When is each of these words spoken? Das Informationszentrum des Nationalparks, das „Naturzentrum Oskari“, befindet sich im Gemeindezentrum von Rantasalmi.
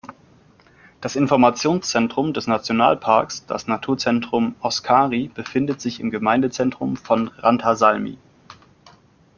Das 0.99 1.15
Informationszentrum 1.15 2.33
des 2.33 2.47
Nationalparks, 2.47 3.45
das 3.45 3.67
„Naturzentrum 3.67 4.55
Oskari“, 4.59 5.27
befindet 5.27 5.79
sich 5.79 5.99
im 5.99 6.09
Gemeindezentrum 6.09 6.97
von 6.97 7.27
Rantasalmi. 7.37 8.17